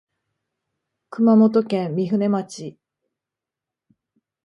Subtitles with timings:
[1.11, 2.75] 熊本県御船町